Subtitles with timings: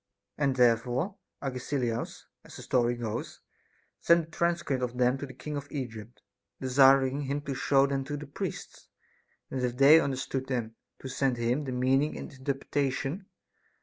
[0.35, 3.41] And therefore Agesilaus, as the story goes,
[3.99, 6.23] sent a transcript of them to the king of Egypt,
[6.59, 8.87] desiring him to show them to the priests,
[9.51, 13.27] and if they understood them, to send him the meaning and interpretation.